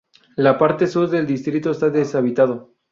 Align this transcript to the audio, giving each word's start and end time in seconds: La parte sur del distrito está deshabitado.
La 0.35 0.57
parte 0.57 0.87
sur 0.87 1.07
del 1.07 1.27
distrito 1.27 1.69
está 1.69 1.91
deshabitado. 1.91 2.73